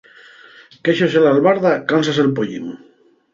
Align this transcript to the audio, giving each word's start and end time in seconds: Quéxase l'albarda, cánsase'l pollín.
Quéxase 0.87 1.21
l'albarda, 1.25 1.73
cánsase'l 1.93 2.33
pollín. 2.41 2.65